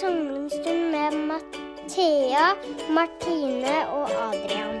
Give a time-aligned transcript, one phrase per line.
[0.00, 2.46] samlingsstund med Mathea,
[2.94, 4.80] Martine og Adrian.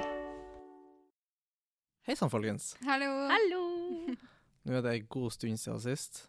[2.06, 2.72] Hei sann, folkens.
[2.86, 3.08] Hallo.
[3.30, 3.62] Hallo!
[4.62, 6.22] Nå er det ei god stund siden sist.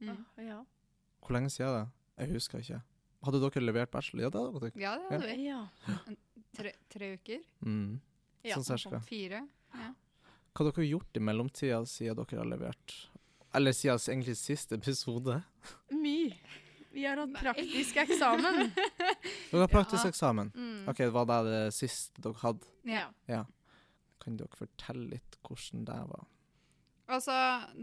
[0.00, 0.22] Mm.
[0.42, 0.60] Ja.
[1.20, 1.88] Hvor lenge siden er det?
[2.22, 2.80] Jeg husker ikke.
[3.26, 4.24] Hadde dere levert bachelor?
[4.24, 4.82] Ja, det hadde dere.
[4.82, 5.48] Ja, det hadde vi.
[5.48, 5.60] ja.
[6.58, 7.42] Tre, tre uker?
[7.66, 7.98] Mm.
[8.46, 9.02] Ja, sånn cirka.
[9.06, 9.42] Fire?
[9.74, 9.90] Ja.
[10.54, 12.96] Hva har dere gjort i mellomtida siden dere har levert?
[13.54, 15.42] Eller siden egentlig siste episode?
[15.92, 16.34] Mye.
[16.98, 17.42] Vi har hatt Nei.
[17.44, 18.72] praktisk eksamen.
[19.52, 20.10] Dere har praktisk Ja.
[20.10, 20.50] eksamen.
[20.54, 20.88] Mm.
[20.90, 22.66] OK, var det det siste dere hadde?
[23.30, 23.44] ja.
[24.18, 26.24] Kan dere fortelle litt hvordan det var?
[27.08, 27.34] Altså,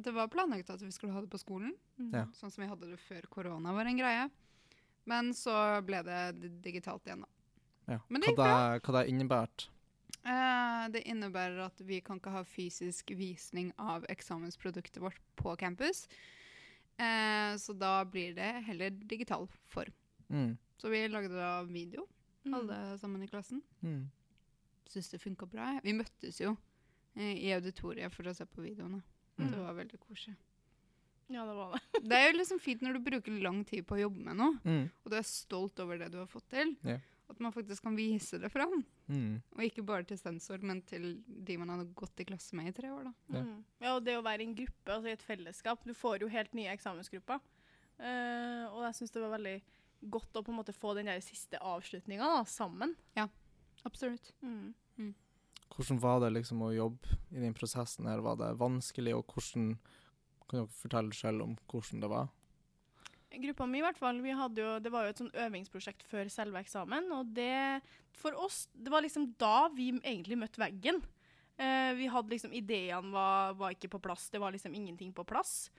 [0.03, 2.11] det var planlagt at vi skulle ha det på skolen, Mm.
[2.13, 2.25] Ja.
[2.35, 4.25] sånn som vi hadde det før korona var en greie.
[5.07, 7.93] Men så ble det digitalt igjen, da.
[7.95, 7.99] Ja.
[8.09, 8.73] Men det hva, gikk bra.
[8.73, 9.67] det, hva det innebært?
[10.25, 16.07] Uh, det innebærer at vi kan ikke ha fysisk visning av eksamensproduktet vårt på campus.
[16.97, 19.93] Eh, så da blir det heller digital form.
[20.29, 20.57] Mm.
[20.77, 22.07] Så vi lagde da video,
[22.45, 22.53] Mm.
[22.53, 23.61] alle sammen i klassen.
[23.81, 24.09] Mm.
[24.87, 25.79] Syns det funka bra.
[25.83, 26.55] Vi møttes jo
[27.15, 29.01] eh, i auditoriet for å se på videoene.
[29.39, 29.51] Mm.
[29.51, 30.35] Det var veldig koselig.
[31.33, 31.81] Ja, det var det.
[32.09, 34.59] Det er jo liksom fint når du bruker lang tid på å jobbe med noe,
[34.63, 34.89] Mm.
[35.03, 36.75] og du er stolt over det du har fått til.
[36.85, 36.99] Yeah.
[37.27, 38.83] At man faktisk kan vise det fram.
[39.09, 39.39] Mm.
[39.57, 42.75] Og ikke bare til sensor, men til de man hadde gått i klasse med i
[42.77, 43.07] tre år.
[43.07, 43.13] da.
[43.33, 43.41] Ja.
[43.41, 43.63] Mm.
[43.81, 45.81] ja, og det å være i en gruppe, altså i et fellesskap.
[45.89, 47.41] Du får jo helt nye eksamensgrupper.
[47.97, 49.55] Uh, og jeg syns det var veldig
[50.11, 52.93] godt å på en måte få den der siste avslutninga sammen.
[53.17, 53.25] Ja,
[53.85, 54.31] Absolutt.
[54.41, 54.73] Mm.
[55.75, 58.21] Hvordan var det liksom å jobbe i den prosessen her?
[58.23, 59.75] Var det vanskelig, og hvordan
[60.49, 62.27] Kan dere fortelle selv om hvordan det var?
[63.35, 66.29] Gruppa mi i hvert fall, vi hadde jo, det var jo et sånn øvingsprosjekt før
[66.31, 67.09] selve eksamen.
[67.17, 67.81] Og det
[68.15, 71.01] for oss, det var liksom da vi egentlig møtte veggen.
[71.57, 75.25] Eh, vi hadde liksom, Ideene var, var ikke på plass, det var liksom ingenting på
[75.27, 75.69] plass.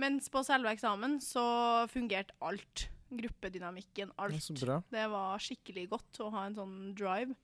[0.00, 1.44] Mens på selve eksamen så
[1.92, 2.86] fungerte alt.
[3.14, 4.48] Gruppedynamikken, alt.
[4.48, 4.78] Det.
[4.90, 7.36] Det var skikkelig godt å ha en sånn drive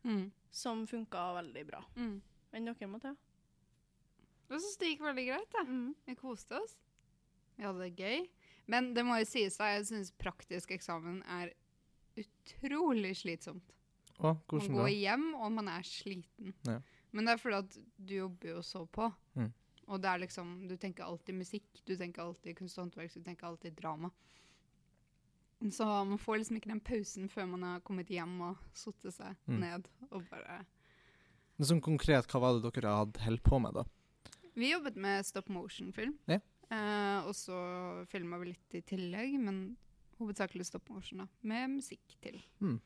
[0.00, 0.30] Mm.
[0.50, 1.82] som funka veldig bra.
[1.96, 2.22] Mm.
[2.52, 3.16] Men dere, Mathea?
[4.50, 5.50] Jeg syns det gikk veldig greit.
[5.54, 5.62] da.
[5.68, 5.94] Mm.
[6.06, 6.76] Vi koste oss.
[7.56, 8.24] Vi hadde det gøy.
[8.70, 11.52] Men det må jo sies da, jeg syns praktisk eksamen er
[12.18, 13.72] utrolig slitsomt.
[14.20, 14.92] Å, Man går da?
[14.92, 16.52] hjem, og man er sliten.
[16.68, 16.80] Ja.
[17.12, 19.08] Men det er fordi at du jobber jo så på.
[19.38, 19.52] Mm.
[19.90, 23.24] Og det er liksom, du tenker alltid musikk, du tenker alltid kunst og håndverk, du
[23.26, 24.10] tenker alltid drama.
[25.72, 29.36] Så man får liksom ikke den pausen før man har kommet hjem og satt seg
[29.48, 29.58] Mm.
[29.60, 30.64] ned og bare
[31.58, 33.84] Men sånn konkret, hva var det dere hadde holdt på med, da?
[34.60, 36.16] Vi jobbet med stop motion-film.
[36.28, 36.40] Ja.
[36.70, 37.56] Eh, og så
[38.12, 39.60] filma vi litt i tillegg, men
[40.20, 41.28] hovedsakelig stop motion, da.
[41.48, 42.36] Med musikk til.
[42.60, 42.76] Mm.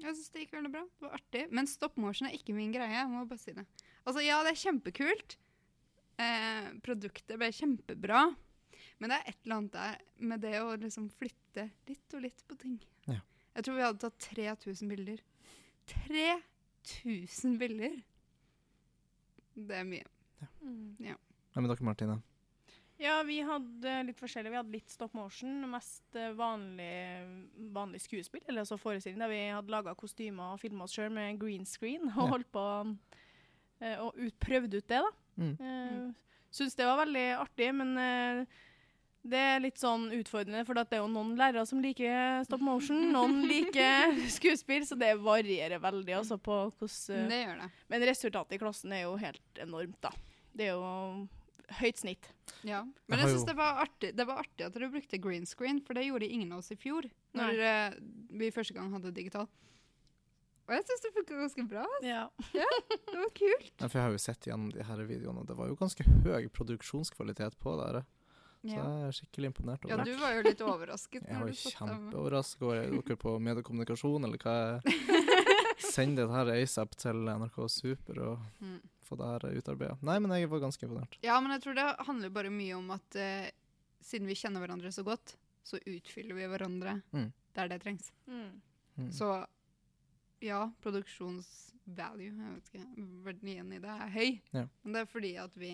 [0.00, 0.84] Jeg syns det gikk veldig bra.
[0.86, 1.42] Det var artig.
[1.52, 2.94] Men stop motion er ikke min greie.
[2.94, 3.66] Jeg må bare si det.
[4.04, 5.36] Altså, ja, det er kjempekult.
[6.20, 8.22] Eh, produktet ble kjempebra.
[9.00, 9.98] Men det er et eller annet der
[10.30, 12.78] med det å liksom flytte litt og litt på ting.
[13.10, 13.18] Ja.
[13.56, 15.20] Jeg tror vi hadde tatt 3000 bilder.
[16.06, 18.00] 3000 bilder!
[19.60, 20.06] Det er mye.
[20.62, 21.16] Mm.
[21.50, 22.18] Hva med dere, Martine?
[23.00, 24.50] Ja, vi hadde litt forskjellig.
[24.52, 26.90] Vi hadde litt stop motion, mest eh, vanlig,
[27.72, 31.38] vanlig skuespill, eller altså forestilling, der vi hadde laga kostymer og filma oss sjøl med
[31.40, 32.30] green screen, og Ja.
[32.34, 32.64] holdt på
[33.80, 35.12] eh, og ut, prøvde ut det, da.
[35.40, 35.54] Mm.
[35.56, 36.12] Uh,
[36.52, 38.44] Syns det var veldig artig, men eh,
[39.22, 43.02] det er litt sånn utfordrende, for det er jo noen lærere som liker stop motion,
[43.12, 47.68] noen liker skuespill, så det varierer veldig altså på hvordan Det gjør det.
[47.92, 50.12] Men resultatet i klassen er jo helt enormt, da.
[50.56, 51.28] Det er jo
[51.80, 52.30] høyt snitt.
[52.66, 52.80] Ja.
[53.06, 55.94] Men jeg syns det, var artig- det var artig at dere brukte green screen, for
[55.94, 57.06] det gjorde ingen av oss i fjor.
[57.38, 57.68] Når Nei.
[57.68, 57.98] eh,
[58.40, 59.46] vi første gang hadde digital.
[60.66, 61.84] Og jeg syns det funka ganske bra.
[62.06, 62.24] Ja.
[62.54, 63.70] Det var kult.
[63.76, 66.04] Ja, for jeg har jo sett gjennom de her videoene, og det var jo ganske
[66.24, 67.86] høy produksjonskvalitet på det.
[67.92, 68.04] her.
[68.60, 68.82] Så Ja.
[68.84, 71.22] jeg er skikkelig imponert ja, du var jo litt overrasket.
[71.30, 74.96] Jeg var kjempeoverrasket over Er dere på mediekommunikasjon, eller hva jeg
[75.90, 78.80] Send det her ASAP til NRK Super og Mm.
[79.08, 79.96] få det her utarbeida.
[80.02, 81.16] Nei, men jeg var ganske imponert.
[81.24, 83.48] Ja, men jeg tror det handler bare mye om at uh,
[84.04, 87.32] siden vi kjenner hverandre så godt, så utfyller vi hverandre Mm.
[87.56, 88.12] der det trengs.
[88.28, 88.60] Mm.
[88.98, 89.10] Mm.
[89.10, 89.46] Så
[90.44, 94.30] ja, produksjonsvalue, jeg vet ikke, verdien i det er høy.
[94.52, 94.66] Ja.
[94.84, 95.72] Men det er fordi at vi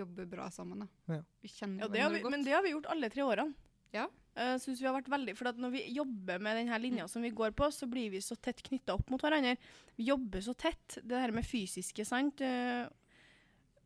[0.00, 0.88] jobber bra sammen, da.
[1.16, 1.20] Ja.
[1.44, 2.34] Vi kjenner Ja, det hverandre vi, godt.
[2.36, 3.54] men det har vi gjort alle tre årene.
[3.94, 4.06] Ja.
[4.38, 7.22] Uh, synes vi har vært veldig, for at Når vi jobber med denne linja som
[7.26, 9.56] vi går på, så blir vi så tett knytta opp mot hverandre.
[9.98, 11.00] Vi jobber så tett.
[11.02, 12.40] Det her med fysiske, sant.
[12.40, 12.86] Uh,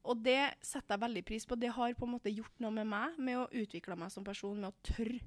[0.05, 1.57] Og det setter jeg veldig pris på.
[1.57, 4.59] Det har på en måte gjort noe med meg, med å utvikle meg som person,
[4.61, 5.23] med å tørre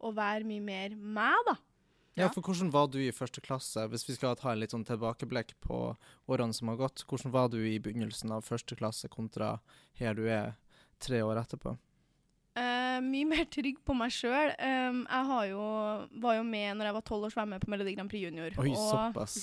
[0.00, 1.54] å være mye mer meg, da.
[2.18, 4.84] Ja, for hvordan var du i første klasse, hvis vi skal ta en litt sånn
[4.84, 5.78] tilbakeblikk på
[6.28, 9.54] årene som har gått, hvordan var du i begynnelsen av første klasse kontra
[9.96, 10.58] her du er
[11.00, 11.72] tre år etterpå?
[12.52, 14.50] Uh, mye mer trygg på meg sjøl.
[14.52, 15.62] jeg har jo,
[16.20, 18.12] var jo med når jeg var tolv år, så var jeg med på Melodi Grand
[18.12, 18.58] Prix Junior.
[18.60, 19.38] Oi, og, såpass.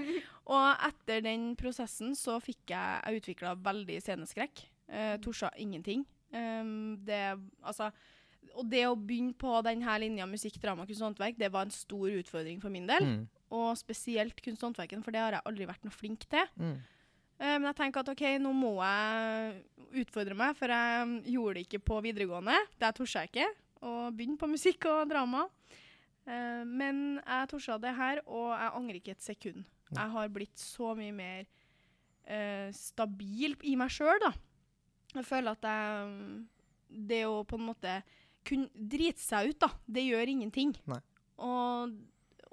[0.54, 4.64] og etter den prosessen så fikk jeg Jeg utvikla veldig sceneskrekk.
[4.88, 6.08] Uh, Torsa ingenting.
[6.32, 7.92] Um, det Altså
[8.54, 11.74] Og det å begynne på denne linja musikk, drama, kunst og håndverk, det var en
[11.74, 13.06] stor utfordring for min del.
[13.06, 13.22] Mm.
[13.54, 16.46] Og spesielt kunst og håndverken, for det har jeg aldri vært noe flink til.
[16.60, 16.76] Mm.
[17.34, 21.66] Uh, men jeg tenker at OK, nå må jeg utfordre meg, for jeg gjorde det
[21.66, 22.56] ikke på videregående.
[22.82, 23.50] Der torde jeg ikke
[23.84, 25.44] å begynne på musikk og drama.
[26.24, 29.66] Uh, men jeg torde det her, og jeg angrer ikke et sekund.
[29.94, 31.44] Jeg har blitt så mye mer
[32.26, 34.32] uh, stabil i meg sjøl, da.
[35.14, 36.46] Jeg føler at jeg
[37.10, 37.92] Det å på en måte
[38.46, 40.74] kunne drite seg ut, da, det gjør ingenting.
[40.90, 41.00] Nei.
[41.44, 41.94] Og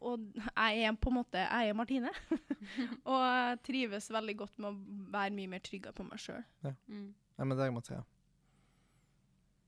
[0.02, 2.12] og jeg er på en måte Jeg er Martine.
[3.10, 6.42] og jeg trives veldig godt med å være mye mer trygga på meg sjøl.
[6.90, 7.12] Mm.
[7.38, 7.46] ja.
[7.46, 8.02] men det er Mathea.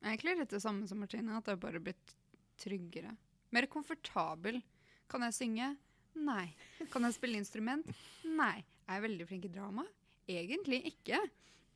[0.02, 2.16] Jeg er egentlig litt det samme som Martine, at jeg bare er blitt
[2.60, 3.14] tryggere.
[3.54, 4.60] Mer komfortabel.
[5.12, 5.70] Kan jeg synge?
[6.18, 6.48] Nei.
[6.92, 7.88] Kan jeg spille instrument?
[8.26, 8.66] Nei.
[8.88, 9.86] Er jeg veldig flink i drama?
[10.30, 11.22] Egentlig ikke.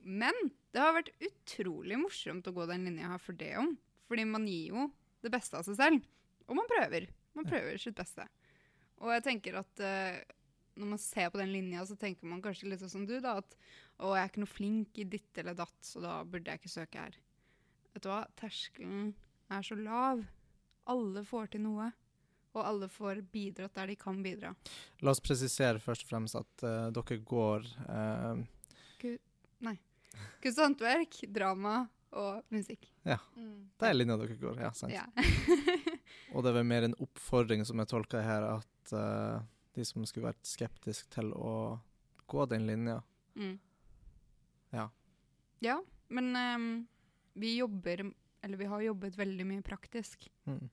[0.01, 0.35] Men
[0.73, 3.75] det har vært utrolig morsomt å gå den linja her for det om.
[4.07, 4.88] Fordi man gir jo
[5.24, 6.07] det beste av seg selv.
[6.48, 7.09] Og man prøver.
[7.38, 8.25] Man prøver sitt beste.
[9.04, 10.18] Og jeg tenker at uh,
[10.77, 13.38] når man ser på den linja, så tenker man kanskje litt sånn som du, da.
[13.42, 13.57] At
[13.98, 16.74] å, jeg er ikke noe flink i ditt eller datt, så da burde jeg ikke
[16.74, 17.18] søke her.
[17.94, 18.24] Vet du hva?
[18.39, 19.13] Terskelen
[19.54, 20.24] er så lav.
[20.88, 21.92] Alle får til noe.
[22.57, 24.53] Og alle får bidratt der de kan bidra.
[25.06, 28.45] La oss presisere først og fremst at uh, dere går eh,
[30.42, 31.83] Kunst og håndverk, drama
[32.15, 32.88] og musikk.
[33.36, 33.69] Mm.
[33.77, 34.71] Det er linja dere går, ja.
[34.75, 34.94] sant.
[34.94, 35.06] Ja.
[36.33, 39.44] Og det er vel mer en oppfordring som jeg tolker her, at uh,
[39.75, 41.54] de som skulle vært skeptiske til å
[42.27, 43.01] gå den linja
[43.38, 43.59] Mm.
[44.74, 44.88] Ja.
[45.62, 45.75] Ja,
[46.09, 46.88] men um,
[47.38, 48.01] vi jobber
[48.42, 50.25] Eller vi har jobbet veldig mye praktisk.
[50.45, 50.69] mm.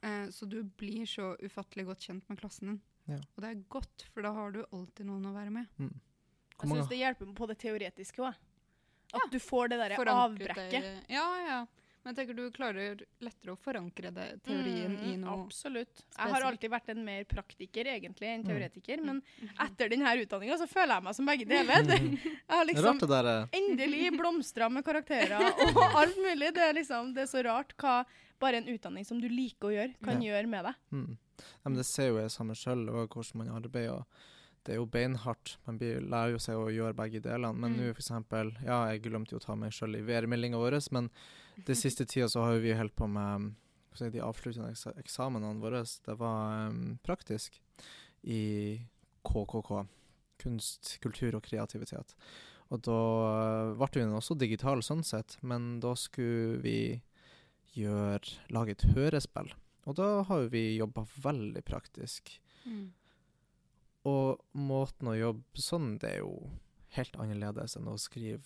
[0.00, 2.80] Eh, så du blir så ufattelig godt kjent med klassen din.
[3.10, 3.16] Ja.
[3.34, 5.66] Og det er godt, for da har du alltid noen å være med.
[5.80, 5.96] Mm.
[6.58, 8.38] Jeg syns det hjelper på det teoretiske òg.
[9.14, 10.88] At du får det derre avbrekket.
[11.08, 11.66] Ja, ja.
[12.04, 16.04] Men jeg tenker du klarer lettere å forankre det, teorien i Mm, noe Absolutt.
[16.16, 18.48] Jeg har alltid vært en mer praktiker egentlig enn Mm.
[18.48, 19.18] teoretiker, men
[19.60, 21.82] etter denne utdanninga så føler jeg meg som begge deler.
[21.84, 22.16] Mm.
[22.48, 26.54] Jeg har liksom eh, endelig blomstra med karakterer og alt mulig.
[26.54, 28.04] Det er liksom, det er så rart hva
[28.40, 30.74] bare en utdanning som du liker å gjøre, kan gjøre med deg.
[30.94, 31.18] mm.
[31.42, 33.98] ja, men Det ser jo jeg sammen sjøl, hvordan man arbeider.
[34.00, 34.06] og
[34.68, 35.54] Det er jo beinhardt.
[35.64, 37.56] Man lærer jo seg å gjøre begge delene.
[37.56, 37.78] Men Mm.
[37.80, 41.08] nå for eksempel, ja, jeg glemte jo å ta meg sjøl i VR-meldinga vår, men
[41.64, 43.54] det siste tida så har vi holdt på med
[43.96, 45.80] si, de avsluttende eksa eksamenene våre.
[46.04, 47.56] Det var um, praktisk
[48.22, 48.82] i
[49.24, 49.86] KKK.
[50.38, 52.14] Kunst, kultur og kreativitet.
[52.70, 57.00] Og da uh, ble den også digital sånn sett, men da skulle vi
[57.74, 59.50] gjøre, lage et hørespill.
[59.88, 62.36] Og da har vi jobba veldig praktisk.
[62.68, 62.92] Mm.
[64.08, 66.34] Og måten å jobbe sånn, det er jo
[66.96, 68.44] helt annerledes enn å skrive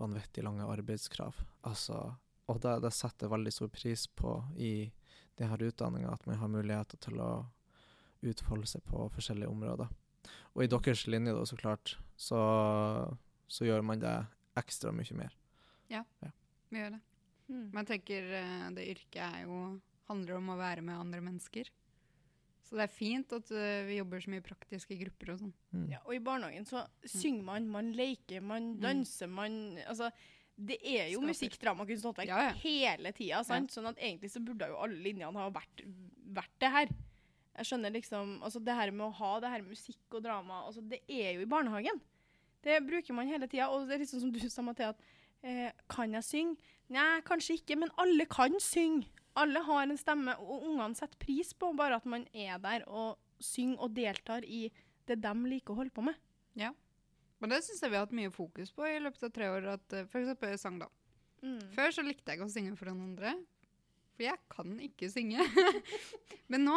[0.00, 1.38] vanvittig lange arbeidskrav.
[1.66, 1.98] Altså,
[2.50, 4.74] og det, det setter jeg veldig stor pris på i
[5.40, 7.32] denne utdanninga, at man har muligheter til å
[8.20, 9.90] utfolde seg på forskjellige områder.
[10.54, 12.40] Og i deres linje, da, så klart, så,
[13.48, 14.14] så gjør man det
[14.60, 15.36] ekstra mye mer.
[15.90, 16.04] Ja,
[16.68, 17.00] Vi gjør det.
[17.50, 17.62] Mm.
[17.72, 19.60] Men jeg tenker eh, det yrket er jo,
[20.10, 21.70] handler om å være med andre mennesker.
[22.70, 25.54] Så det er fint at uh, vi jobber så mye praktisk i grupper og sånn.
[25.74, 25.86] Mm.
[25.90, 29.56] Ja, og i barnehagen så synger man, man leker, man danser, man
[29.88, 30.12] Altså,
[30.54, 31.32] det er jo Skaper.
[31.32, 32.54] musikk, drama, kunst og håndverk Ja, ja.
[32.62, 33.74] hele tida, sant?
[33.74, 35.82] Sånn at egentlig så burde jo alle linjene ha vært,
[36.36, 36.92] vært det her.
[37.58, 40.62] Jeg skjønner liksom Altså, det her med å ha det her med musikk og drama,
[40.68, 41.98] altså, det er jo i barnehagen.
[42.62, 45.02] Det bruker man hele tida, og det er liksom som du sa, Mathea, at
[45.42, 46.74] eh, kan jeg synge?
[46.92, 49.08] Nei, kanskje ikke, men alle kan synge.
[49.38, 53.18] Alle har en stemme, og ungene setter pris på bare at man er der og
[53.40, 54.66] synger og deltar i
[55.08, 56.18] det de liker å holde på med.
[57.40, 59.68] Men det syns jeg vi har hatt mye fokus på i løpet av tre år.
[59.76, 60.10] At, f.eks.
[60.12, 60.90] for eksempel sang, da.
[61.40, 61.62] Mm.
[61.72, 63.32] Før så likte jeg ikke å synge for noen andre,
[64.12, 65.46] for jeg kan ikke synge.
[66.52, 66.76] Men nå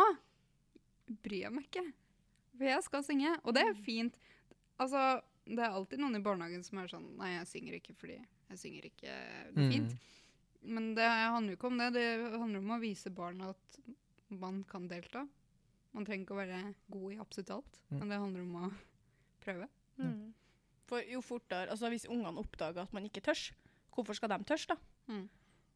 [1.26, 1.84] bryr jeg meg ikke,
[2.56, 4.16] for jeg skal synge, og det er fint.
[4.82, 5.02] Altså,
[5.44, 8.60] det er alltid noen i barnehagen som er sånn Nei, jeg synger ikke fordi jeg
[8.62, 9.18] synger ikke.
[9.52, 9.58] fint.
[9.60, 9.72] Mm.
[9.74, 10.12] fint.
[10.64, 11.90] Men det handler jo ikke om det.
[11.94, 12.06] Det
[12.40, 13.80] handler om å vise barna at
[14.30, 15.26] man kan delta.
[15.94, 18.00] Man trenger ikke å være god i absolutt alt, Mm.
[18.00, 18.72] men det handler om å
[19.44, 19.68] prøve.
[20.00, 20.34] Mm.
[20.88, 23.52] For jo fortere, altså Hvis ungene oppdager at man ikke tørs,
[23.94, 24.76] hvorfor skal de tørs da?
[25.08, 25.30] Mm.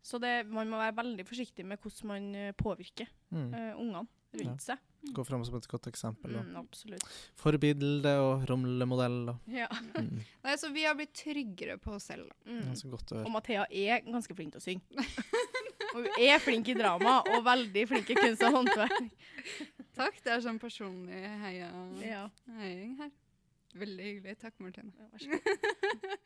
[0.04, 3.50] Så det, man må være veldig forsiktig med hvordan man eh, påvirker Mm.
[3.52, 4.80] uh, ungene rundt seg.
[5.12, 6.32] Gå fram som et godt eksempel.
[6.38, 7.04] Mm, absolutt.
[7.36, 9.18] forbilde og rollemodell.
[9.34, 9.68] Og, Ja.
[10.00, 10.22] mm.
[10.46, 12.32] Nei, så vi har blitt tryggere på oss selv.
[12.46, 12.72] Mm.
[12.92, 13.32] godt å Og.
[13.34, 14.84] Mathea er ganske flink til å synge.
[15.96, 19.08] Og hun er flink i drama, og veldig flink i kunst og håndverk.
[19.98, 20.20] Takk.
[20.24, 21.70] Det er sånn personlig heia,
[22.04, 22.26] Ja.
[22.60, 23.10] heiing her.
[23.78, 24.36] Veldig hyggelig.
[24.44, 24.92] Takk, Martine.
[25.00, 26.20] Ja, vær så god.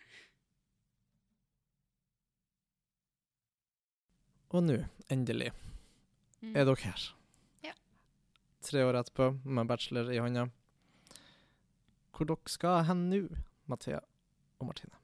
[4.51, 4.77] Og nå,
[5.09, 5.51] endelig,
[6.41, 6.55] Mm.
[6.57, 7.01] er dere her.
[7.63, 7.73] Ja.
[8.61, 10.47] Tre år etterpå, med bachelor i hånda.
[12.11, 13.19] Hvor dere skal hen nå,
[13.67, 13.99] Mathea
[14.59, 14.95] og Martine?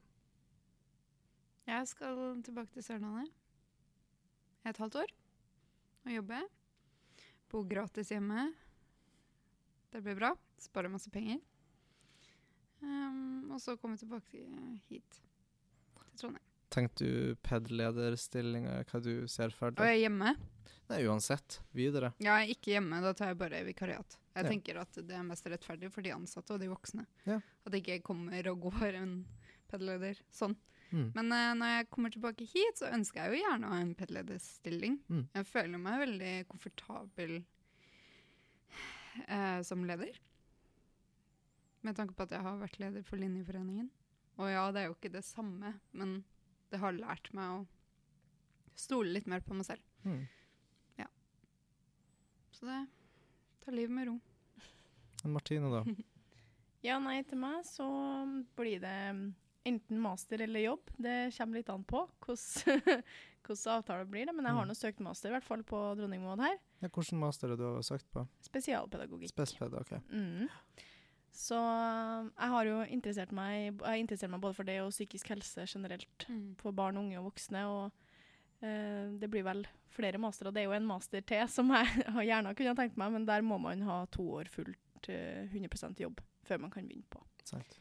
[1.66, 3.30] Jeg skal tilbake til Sørlandet.
[4.66, 5.10] Et halvt år.
[6.06, 6.40] Og jobbe.
[7.48, 8.54] Bo gratis hjemme.
[9.92, 10.32] Det blir bra.
[10.58, 11.38] Sparer masse penger.
[12.82, 14.42] Um, og så komme tilbake
[14.88, 15.22] hit.
[16.10, 16.44] Til Trondheim.
[16.78, 19.88] Tenkte du PED-lederstillinga, hva du ser for Og deg?
[19.90, 20.32] jeg er hjemme.
[20.88, 21.58] Nei, uansett.
[21.76, 22.12] Videre.
[22.22, 23.00] Ja, jeg ikke hjemme.
[23.04, 24.14] Da tar jeg bare vikariat.
[24.38, 24.48] Jeg Ja.
[24.48, 27.04] tenker at det er mest rettferdig for de ansatte og de voksne.
[27.26, 27.40] Ja.
[27.66, 29.26] At det ikke kommer og går en
[29.68, 30.54] pedleder sånn.
[30.90, 31.10] Mm.
[31.14, 33.94] Men uh, når jeg kommer tilbake hit, så ønsker jeg jo gjerne å ha en
[33.98, 34.94] pedlederstilling.
[35.10, 35.26] Mm.
[35.34, 37.34] Jeg føler meg veldig komfortabel
[39.28, 40.16] uh, som leder.
[41.84, 43.90] Med tanke på at jeg har vært leder for Linjeforeningen.
[44.38, 46.22] Og ja, det er jo ikke det samme, men
[46.70, 47.66] det har lært meg å
[48.78, 49.82] stole litt mer på meg selv.
[50.04, 50.26] Mm.
[52.58, 52.78] Så det
[53.62, 54.16] tar livet med ro.
[55.22, 55.84] Men Martine, da?
[56.82, 57.84] Ja, nei, til meg så
[58.58, 58.94] blir det
[59.66, 60.90] enten master eller jobb.
[60.98, 63.02] Det kommer litt an på hvordan
[63.48, 64.34] avtalen avtale blir det.
[64.34, 64.70] Men jeg har Mm.
[64.70, 66.54] nå søkt master, i hvert fall på Dronningmoen her.
[66.82, 68.22] Ja, Hvilken master er det du har søkt på?
[68.46, 69.30] Spesialpedagogikk.
[69.34, 70.10] Spesialpedagogikk, OK.
[70.14, 70.48] Mm.
[71.38, 75.28] Så jeg har jo interessert meg, jeg har interessert meg både for det og psykisk
[75.30, 76.26] helse generelt.
[76.58, 77.62] For barn, unge og voksne.
[77.70, 77.92] Og
[78.66, 79.62] eh, det blir vel
[79.94, 80.50] flere mastere.
[80.50, 83.46] Og det er jo en master til som jeg gjerne kunne tenkt meg, men der
[83.46, 86.18] må man ha to år fullt eh, 100% jobb
[86.48, 87.22] før man kan begynne på.
[87.46, 87.78] Sant.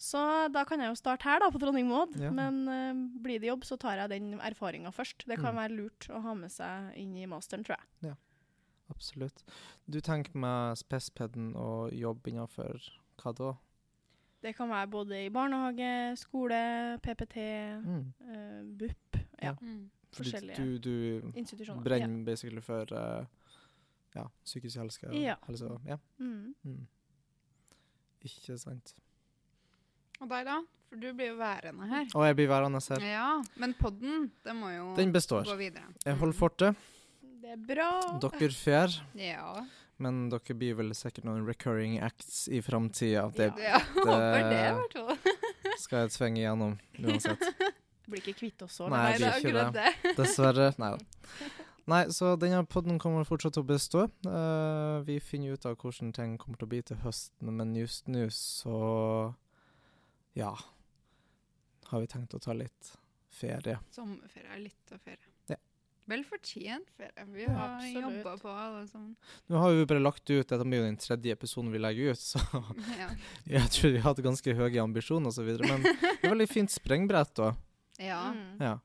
[0.00, 0.18] Så
[0.50, 2.16] da kan jeg jo starte her, da, på Dronningmoen.
[2.24, 2.32] Ja.
[2.34, 5.26] Men eh, blir det jobb, så tar jeg den erfaringa først.
[5.28, 5.60] Det kan Mm.
[5.60, 8.16] være lurt å ha med seg inn i masteren, tror jeg.
[8.90, 9.44] Absolutt.
[9.92, 12.78] Du tenker med spespeden og jobb innenfor
[13.22, 13.52] hva da?
[14.44, 17.36] Det kan være både i barnehage, skole, PPT,
[17.80, 18.12] Mm.
[18.20, 19.18] uh, BUP.
[19.42, 19.90] Ja, Mm.
[20.12, 21.82] Forskjellige du, du institusjoner.
[21.82, 23.24] brenner basically for uh,
[24.14, 25.00] ja, psykisk helse.
[25.12, 25.34] Ja.
[25.46, 25.78] helse ja.
[25.86, 25.96] Ja.
[26.18, 26.54] Mm.
[26.62, 26.86] Mm.
[28.24, 28.94] Ikke sant.
[30.20, 30.60] Og deg, da?
[30.88, 32.06] For du blir jo værende her.
[32.14, 33.02] Og jeg blir værende her.
[33.04, 35.44] Ja, men podden, den må jo Den består.
[35.44, 35.82] gå videre.
[36.04, 36.76] Jeg holder fortet.
[37.44, 37.88] Det er bra.
[38.22, 39.66] Dere fjer, Ja.
[40.00, 43.26] men dere blir vel sikkert noen recurring acts i framtida.
[43.36, 43.82] Det ja.
[43.98, 45.76] Håper det, i hvert fall.
[45.82, 47.44] skal jeg tvinge igjennom uansett.
[48.08, 48.88] Blir ikke kvitt oss så.
[48.92, 50.14] Nei, det er akkurat det.
[50.16, 50.70] Dessverre.
[50.80, 51.52] Nei da.
[51.92, 54.06] Nei, så denne podden kommer fortsatt til å bestå.
[54.24, 58.08] Uh, vi finner ut av hvordan ting kommer til å bli til høsten, men just
[58.08, 58.78] nå så
[60.32, 60.54] ja
[61.92, 62.94] har vi tenkt å ta litt
[63.28, 63.76] ferie.
[63.92, 65.33] Sommerferie er litt av ferie.
[66.04, 66.10] Ja.
[66.12, 67.24] Vel fortjent ferie.
[67.32, 68.16] Vi Ja, har absolutt.
[68.18, 69.16] jobba på sammen.
[69.48, 72.18] Nå har vi bare lagt ut Dette blir jo den tredje episoden vi legger ut,
[72.20, 72.38] så
[73.00, 73.08] Ja.
[73.56, 75.48] jeg tror vi har hatt ganske høye ambisjoner osv.
[75.64, 77.54] Men det er veldig fint sprengbrett da.
[77.98, 78.32] ja.
[78.34, 78.60] Mm.
[78.60, 78.78] Ja.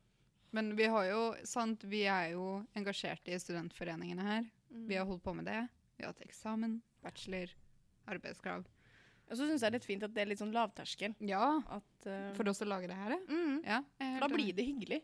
[0.52, 4.48] Men vi har jo, sant, vi er jo engasjerte i studentforeningene her.
[4.74, 4.88] Mm.
[4.90, 5.68] Vi har holdt på med det.
[5.98, 7.52] Vi har hatt eksamen, bachelor,
[8.10, 8.64] arbeidskrav.
[9.30, 11.14] Og så syns jeg det er litt fint at det er litt sånn lavterskel.
[11.22, 13.20] Ja, At, uh, for oss å lage det her, ja.
[13.30, 13.60] mm.
[13.62, 13.84] ja
[14.24, 15.04] da blir det hyggelig.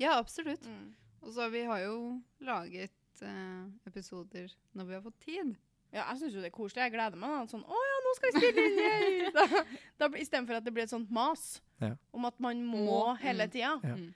[0.00, 0.64] Ja, absolutt.
[0.64, 0.94] Mm.
[1.24, 1.98] Og så vi har jo
[2.44, 5.54] laget eh, episoder når vi har fått tid.
[5.94, 6.82] Ja, jeg syns jo det er koselig.
[6.82, 7.30] Jeg gleder meg.
[7.30, 7.46] da.
[7.52, 9.64] Sånn, 'Å ja, nå skal vi spille inn!' yay!» Da,
[10.02, 11.94] da, Istedenfor at det blir et sånt mas Ja.
[12.12, 13.50] om at man må, Må, hele mm.
[13.50, 13.74] tida.
[13.82, 13.94] Ja.
[13.94, 14.14] Mm.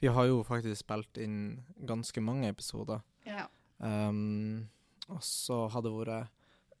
[0.00, 1.38] Vi har jo faktisk spilt inn
[1.86, 3.00] ganske mange episoder.
[3.26, 3.46] Ja.
[3.78, 4.68] Um,
[5.08, 6.28] og så har det vært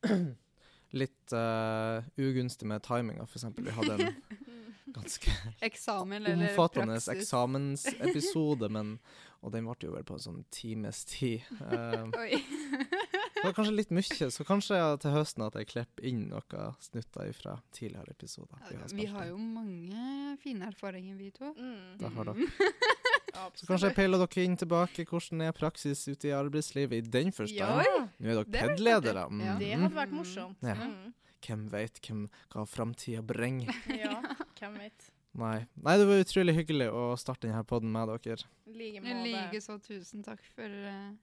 [1.00, 3.46] litt uh, ugunstig med timinga, f.eks.
[3.56, 4.14] Vi hadde en
[4.94, 5.30] ganske
[5.66, 7.08] Eksamen eller omfattende praksis.
[7.22, 8.98] eksamensepisode, men
[9.46, 11.44] Og den varte jo vel på en sånn times tid.
[11.60, 16.72] Uh, det var kanskje litt mye, så kanskje til høsten at jeg klipper inn noen
[16.82, 18.58] snutter fra tidligere episoder.
[18.72, 21.52] Ja, vi har jo mange fine erfaringer, vi to.
[21.54, 21.98] Mm.
[22.00, 22.48] Det har dere.
[22.48, 23.52] Mm.
[23.60, 25.04] Så kanskje jeg peiler dere inn tilbake.
[25.06, 27.84] Hvordan er praksis ute i arbeidslivet i den forstand?
[27.84, 29.28] Ja, Nå er dere Det er PED-ledere.
[29.30, 29.44] Mm.
[29.44, 29.54] Ja.
[29.60, 29.82] det Mhm.
[29.86, 30.58] hadde vært morsomt.
[30.64, 30.74] Ja.
[30.74, 31.14] Mm.
[31.46, 33.70] Hvem veit hvem, hva framtida bringer?
[34.02, 34.16] Ja,
[34.58, 35.10] hvem vet.
[35.36, 35.66] Nei.
[35.84, 38.48] Nei, det var utrolig hyggelig å starte denne poden med dere.
[38.72, 41.14] Like så tusen takk for uh...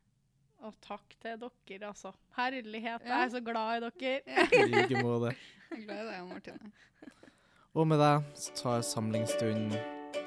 [0.63, 2.13] Og takk til dere, altså.
[2.37, 3.03] Herlighet.
[3.03, 4.37] Jeg er så glad i dere.
[4.61, 5.33] I like måte.
[5.71, 6.71] Jeg er glad i deg, Martine.
[7.73, 9.73] Og med det så tar samlingsstunden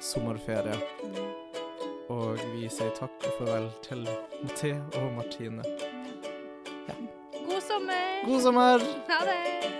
[0.03, 0.75] sommerferie.
[2.11, 4.05] Og vi sier takk og farvel til
[4.43, 5.65] Mathé og Martine.
[7.47, 8.23] God sommer!
[8.27, 8.87] God sommer!
[9.09, 9.76] Ha det!